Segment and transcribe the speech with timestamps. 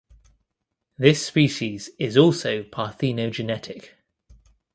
[0.97, 3.89] This species is also parthenogenetic.